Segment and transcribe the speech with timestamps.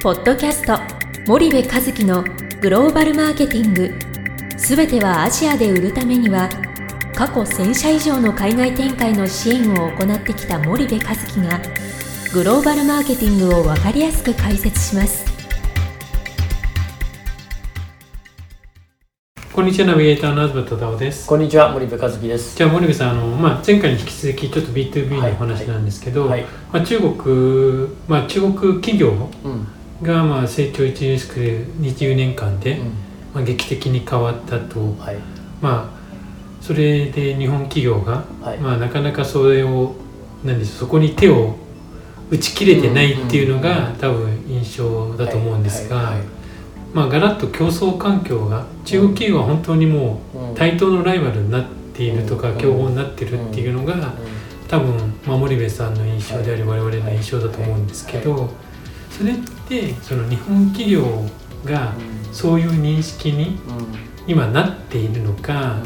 [0.00, 0.78] ポッドキャスト
[1.26, 2.22] 森部和樹の
[2.60, 3.92] グローバルマーケティング。
[4.56, 6.48] すべてはアジアで売るためには
[7.16, 11.60] 過去1000社以上の海外展開の支援を行ってきた森部和樹が
[12.32, 15.26] グローバルマーケティングを分かりやすく解説します。
[19.52, 21.26] こんにちはナビゲーターの東忠夫です。
[21.26, 22.56] こんにちは森部和樹です。
[22.56, 29.66] じゃあ森部さんあの、まあ、前回に引き続きちょっと B2B のお話なんですけど、はいまあ、中国、まあ、中国企業うん
[30.02, 31.34] がまあ成長著しく
[31.80, 32.86] 20年間で、うん。
[33.34, 35.16] まあ、劇的に変わったと、はい。
[35.60, 35.98] まあ
[36.60, 38.58] それで日本企業が、はい。
[38.58, 39.94] まあ、なかなかそれを
[40.44, 41.56] 何でしょうそこに手を
[42.30, 46.14] 打ち切れてないっていうのが、うん多分印象だと思うんですが、
[46.94, 50.54] まあガラッと競争環境が中国企業は本当にもううん。
[50.54, 52.58] 対等のライバルになっているとか、うん。
[52.58, 54.12] 競合になってるっていうのが、
[54.68, 58.50] 多分守部さんの印象であり、我々の印象だと思うんですけど、
[59.18, 59.36] それっ
[59.68, 61.24] てその日本企業
[61.64, 61.92] が
[62.32, 63.58] そういう認識に
[64.28, 65.76] 今なっているのか、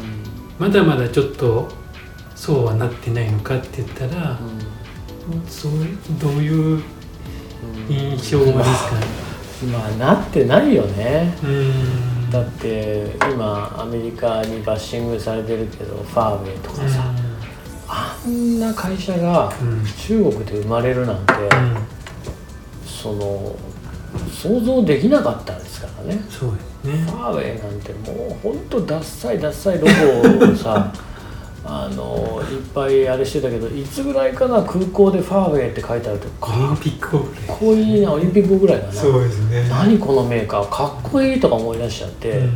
[0.58, 1.72] まだまだちょっと
[2.34, 4.38] そうはなってないのかって言ったら、
[5.48, 5.72] そう
[6.20, 6.82] どういう
[7.88, 8.96] 印象ですか？
[8.96, 9.06] ね。
[9.72, 11.32] まあなってないよね。
[12.30, 17.14] だって今アメリカにバッシングされてるけどファーウェイとかさ、
[17.88, 19.52] あんな会社が
[20.06, 21.32] 中国で生まれるなんて、
[23.02, 23.56] その
[24.30, 26.20] 想像できなかったんですからね。
[26.28, 27.04] そうですね。
[27.10, 27.18] フ。
[27.18, 29.86] ァーウェイなんてもうほんとダッサいダッサいロ
[30.46, 30.92] ゴをさ
[31.64, 37.58] あのいっぱいあれしてたけどいつぐらいかな空港でファーウェイって書いてあるとオリンかっピックぐらい。
[37.58, 38.92] こいいなオリンピックぐらいだな。
[38.92, 39.68] ですね。
[39.68, 42.52] 何このメーカーかっこいいとか思い出しちゃって、うん。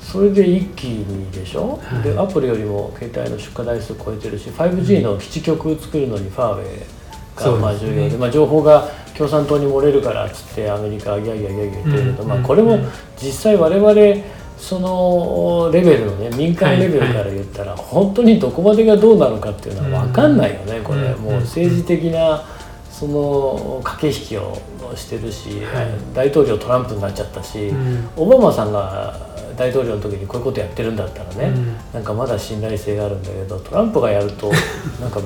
[0.00, 2.02] それで一気にでしょ、はい。
[2.02, 6.96] でアップルよりも携帯の出荷台数超えてるし 5G の基地局作るのにファーウェイ
[7.36, 21.00] がまあ重要でまあ、情報が共産党に漏れるからっつってアメリカはギャーギャーギャーギャー言ってるけど、うんまあ、これもうん実際我々そのレベルのね民間レベルから言ったら本当にどこまでがどうなのかっていうのは分かんないよねこれ。
[21.00, 21.22] うん。
[21.22, 22.42] もう政治的な
[22.90, 24.56] その駆け引きを
[24.94, 26.14] してるし、はい。
[26.14, 28.08] 大統領トランプになっちゃったし、うん。
[28.16, 29.14] オバマさんが
[29.56, 31.76] 大統領の時にこういうことやってるんだったらね、うん。
[31.92, 34.50] なんかまだ信頼性があるんだけどトランプがやると
[35.00, 35.20] なんか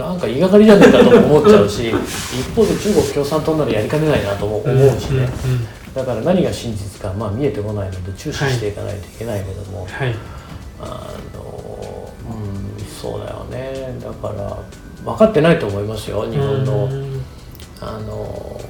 [0.00, 5.28] なんか言いがかりじゃねえかとも思っちゃうし一方で中国共産党ならやりかねないなとも思うしね、
[5.94, 10.14] だから何が真実かまあ見えてこないので注視していかないといけないけども、はい。
[10.80, 13.98] あのうんそうだよね。
[14.00, 14.56] だから
[15.04, 17.22] 分かってないと思いますよ日本の、うん。
[17.80, 18.60] あの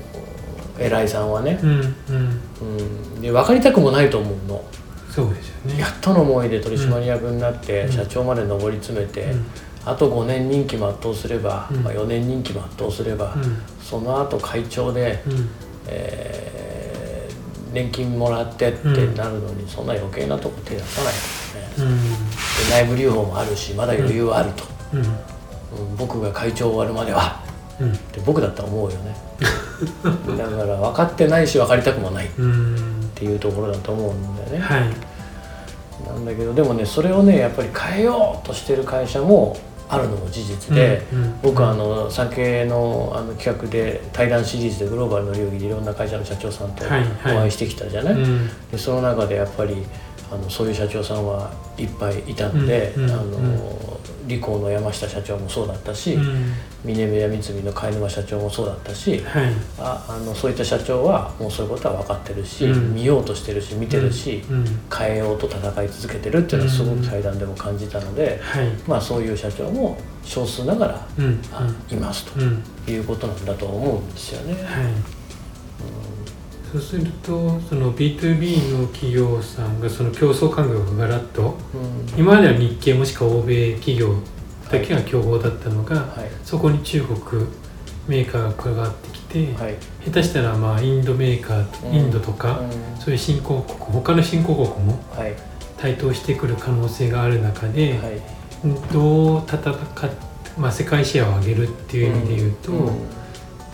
[0.78, 2.40] 偉いさんはね、うんうん。
[2.60, 2.64] う
[3.18, 4.64] ん、で分かりたくもないと思うの。
[5.10, 5.80] そうですよね。
[5.80, 7.92] やっとの思いで取締役になってうん。
[7.92, 9.46] 社長まで上り詰めて、うん
[9.84, 11.82] あと5年任期全うすれば、うん。
[11.82, 13.62] まあ、4年任期全うすれば、うん。
[13.82, 15.48] その後会長で、うん。
[15.88, 16.60] えー
[17.72, 21.20] 年金もらってってなるのに、そんな余計なとこ手出さないか
[21.78, 22.02] らね、うん。
[22.02, 22.10] で
[22.70, 25.00] 内部留保もあるしまだ余裕はあると、うん。
[25.00, 25.02] う
[25.92, 25.96] ん。
[25.96, 27.40] 僕が会長終わるまでは。
[27.80, 27.92] うん。
[27.92, 29.16] って僕だったら思うよね。
[30.36, 32.26] だから分かってないし分かりたくもない。
[32.26, 33.10] っうん。
[33.14, 34.82] ていうところだと思うんだよね、はい。
[36.06, 39.56] なんだけどでもねそれをねやっぱり変えようとしてる会社も
[39.92, 47.36] あるのも事実で、うんうん僕はあの酒のあの企画で対談シリーズでグローバルの領域でいろんな会社の社長さんとはいはい。
[47.36, 48.48] お会いしてきたじゃない、うん。
[48.70, 49.84] でその中でやっぱり
[50.30, 53.10] あのそういう社長さんはいっぱいいたので、うんうん。
[53.10, 56.52] あのリコーの山下社長もそうだったし、うん。
[56.84, 59.52] 峰宮三井の貝沼社長もそうだったし、はい。
[59.78, 62.94] ああのそういった社長はもうそういうことは分かってるし、うん。
[62.94, 64.64] 見ようとしてるし見てるし、うん。
[64.96, 68.68] 変えようと戦い続けてるっていうのはすごく対談でも感じたので、はい。
[68.86, 71.06] まあそういう社長も少数ながら、
[71.90, 72.62] いますとうん。
[72.88, 74.54] いうことなんだと思うんですよね。
[74.54, 75.19] はい
[76.72, 82.20] そうするとその B2B の企業さんがその競争環境がガラッとうん。
[82.20, 84.14] 今までは日系もしくは欧米企業
[84.70, 86.30] だけが競合だったのが、はい。
[86.44, 87.46] そこに中国
[88.06, 89.74] メーカーが加わってきて、はい。
[90.04, 91.94] 下手したらまあインドメーカーと、うん。
[91.94, 93.00] インドとか、うん。
[93.00, 95.34] そういう新興国他の新興国もはい。
[95.76, 98.22] 台頭してくる可能性がある中で、はい。
[98.92, 99.74] どう戦っ
[100.58, 103.19] まあ、世界シェアを上げるっていう意味で言うと、うん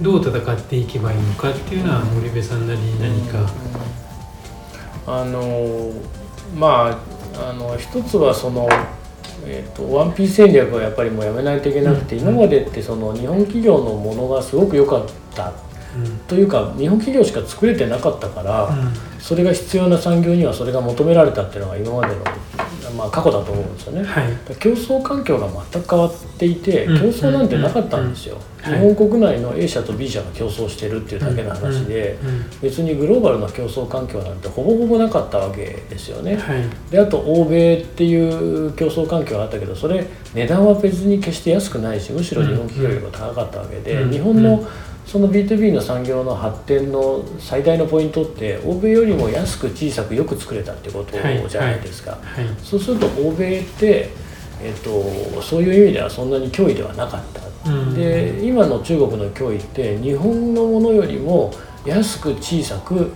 [0.01, 3.51] どう戦っていけばいいのかっていうのは森部さんなりに何か、
[5.07, 5.91] あの
[6.55, 7.01] ま
[7.35, 8.69] ああの一つはその、
[9.45, 12.29] えー、とワンピース戦略はやっぱりもうやめないといけなくて、うん。
[12.29, 15.53] 今までってその日本企業のものがすごく良かった。
[15.97, 16.19] うん。
[16.27, 18.93] というか日本企業しか作れてなかったから、うん。
[19.19, 22.23] それが必要な産業にはそれが求められたっていうのが今までの
[22.91, 24.57] まあ、過去だと思うんですよね、はい。
[24.59, 36.65] 競争環境が全く変わっていて競うん争なんてなかったんですよ、うんうん日本国内の A 社と B 社が競争してるっていうだけの話で、うんうん別にグローバルな競争環境なんてほぼほぼなかったわけですよね、はい。
[36.91, 40.05] であと欧米っていう競争環境があったけどそれ
[40.35, 44.11] 値段は別に決して安くないしむしろ日本企業よりも高かったわけで、うん。
[44.11, 44.67] 日本の
[45.07, 51.49] その B2B の産業の発展の最大のポイントって欧米よりも安く小さくよく作れたってことはい。
[51.49, 52.47] じゃないですか、はい。
[52.63, 54.11] そうすると欧米って、
[54.61, 57.23] えっと、そういう意味ではそんなに脅威ではなかっ
[57.65, 57.95] た、うん。
[57.95, 61.53] で今の中国の脅威って日本のものよりも
[61.85, 63.13] 安く小さく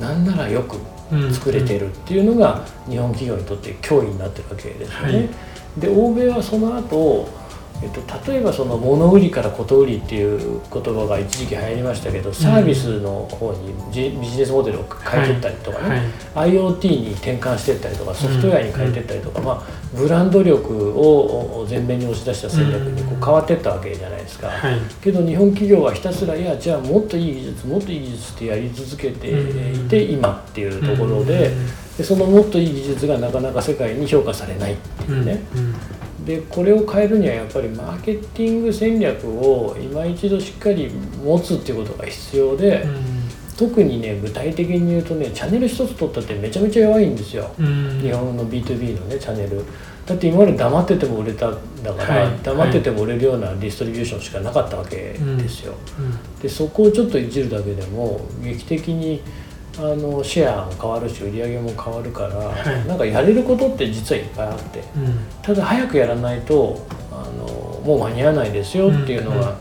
[0.00, 0.76] なんならよく
[1.12, 1.32] うん。
[1.32, 5.18] 作れてるっていうのが日本企業にとって脅威になってるわけですよね。
[5.18, 5.28] はい。
[5.78, 7.28] で欧米はその後、
[7.82, 16.52] えっと例えばその物売りからこと売りっていう言葉が一時期流行りましたけどサービスの方にジビジネスモデルを変えていったりとかね、はい。
[16.52, 19.62] IoT に転換していったりとかソフトウェアに変えていったりとか、まあ、
[19.94, 24.48] ブランド力を前面に押し出した戦略にこう変わっていったわけじゃないですか。
[24.48, 24.80] はい。
[25.02, 31.52] けど日本企業はひたすらいやじゃあもっといい技術もっといい技術ってやり続けていて今っていうところで
[31.98, 35.40] でそのもっといい技術がなかなか世界に評価されないっていうね
[36.26, 42.84] でこれを変えるにはやっぱりマーケティング戦略を今一度しっかり持つっていうことが必要で
[43.56, 47.54] 特にね具体的に言うとねチャンネル一つ取ったってめちゃめちゃ弱いんですよ。
[47.56, 49.64] 日本の B2B のねチャンネル。
[50.04, 52.38] だって今まで黙ってても売れたんだから、はい。
[52.42, 55.74] 黙ってても売れるようなディストリビューションしかなかったわけですよ、
[56.40, 59.20] でそこをちょっといじるだけでも劇的に
[59.78, 62.86] あのシェアも変わるし売り上げも変わるから、はい。
[62.86, 64.82] なんかやれることって実はいっぱいあって
[65.42, 69.56] ただ早くやらないとあのもう間に合わないですよっていうのが、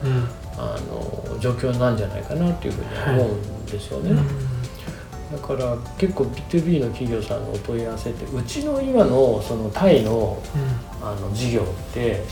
[0.58, 4.16] あの状況なんじゃないかなっていうふうに思うんですよね。
[5.32, 10.42] だから結構 B2B の企業さんのお問い合わせってうちの今のそのタイの
[11.06, 12.24] あの事業って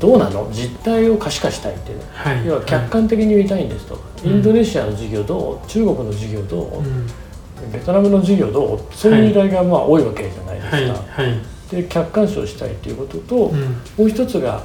[0.00, 0.50] どうなの？
[0.50, 1.98] 実態を可視化したいっていう。
[1.98, 2.04] ね、
[2.44, 5.68] 要は客観的に見たいんですと、インドネシアの事業どう？
[5.68, 8.80] 中国の事業どう、ベトナムの事業どう？
[8.92, 11.22] そういう依頼がまあ多いわけじゃないですか。
[11.70, 13.52] で客観視をしたいっていうことと、も
[14.00, 14.64] う一つが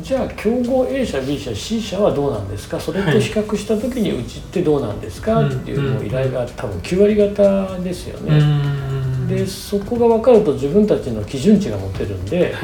[0.00, 2.80] じゃあ競合 A 社 B 社 C 社はどうなんですか？
[2.80, 8.87] それと比較した時にうちってどうなんですか、っていう依頼が多分9割方ですよね。
[9.28, 12.54] でそこが分かると自分たちの基準値が持てるんで、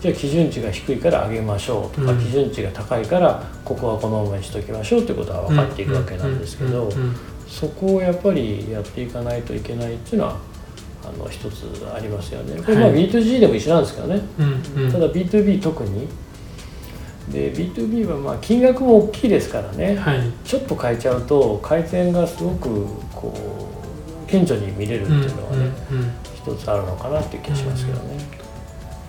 [0.00, 6.90] じゃあ基準値が低いから上げましょうとか、基準値が高いからここはこのままにしときましょうっていうことは分かっていくわけなんですけど、
[7.46, 10.36] そこをやっぱりやっていかないといけないっていうのは
[11.04, 12.60] あの一つありますよね。
[12.62, 14.22] これまあ B2G でも一緒なんですけどね。
[14.92, 16.08] ただ B2B 特に。
[17.30, 23.34] で B2B はまあ金額も大きいですからね、はい、ちょっと変えちゃうと改善がすごくこ
[23.77, 23.77] う
[24.28, 28.16] 顕著に見れるっていうのはね、うんうんうん、一つあるのかなっていう気がしますけどね。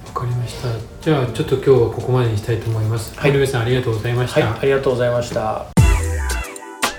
[0.07, 0.69] わかりました。
[1.01, 3.17] じゃあちょっと今日はここまでにしたいと思います。
[3.19, 4.41] はい、井上さんありがとうございました。
[4.41, 5.65] はい、ありがとうございました。